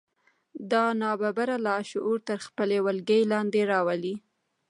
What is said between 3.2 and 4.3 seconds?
لاندې راولي